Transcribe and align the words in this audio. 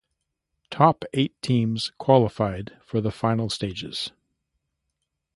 Top 0.71 1.05
eight 1.13 1.39
teams 1.43 1.91
qualified 1.99 2.75
for 2.81 3.01
the 3.01 3.11
final 3.11 3.51
stages. 3.51 4.11